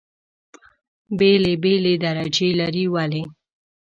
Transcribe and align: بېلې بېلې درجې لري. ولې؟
بېلې 1.17 1.53
بېلې 1.63 1.93
درجې 2.03 2.49
لري. 2.59 2.85
ولې؟ 2.93 3.23